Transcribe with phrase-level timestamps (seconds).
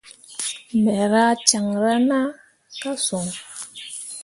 [0.83, 2.19] Me rah caŋra na
[2.81, 3.27] ka son.